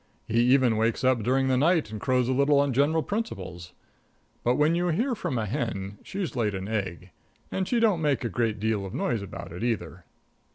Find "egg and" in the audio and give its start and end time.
6.67-7.67